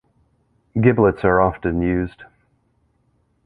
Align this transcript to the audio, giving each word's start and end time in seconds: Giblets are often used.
Giblets 0.81 1.23
are 1.23 1.39
often 1.39 1.83
used. 1.83 2.23